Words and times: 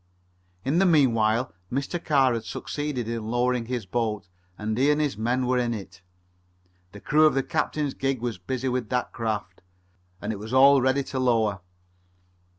In 0.65 0.79
the 0.79 0.85
meanwhile 0.87 1.53
Mr. 1.71 2.03
Carr 2.03 2.33
had 2.33 2.43
succeeded 2.43 3.07
in 3.07 3.27
lowering 3.29 3.67
his 3.67 3.85
boat, 3.85 4.27
and 4.57 4.75
he 4.75 4.89
and 4.89 4.99
his 4.99 5.15
men 5.15 5.45
were 5.45 5.59
in 5.59 5.75
it. 5.75 6.01
The 6.91 6.99
crew 6.99 7.27
of 7.27 7.35
the 7.35 7.43
captain's 7.43 7.93
gig 7.93 8.19
were 8.19 8.33
busy 8.47 8.67
with 8.69 8.89
that 8.89 9.11
craft, 9.13 9.61
and 10.19 10.33
it 10.33 10.39
was 10.39 10.53
all 10.55 10.81
ready 10.81 11.03
to 11.03 11.19
lower. 11.19 11.59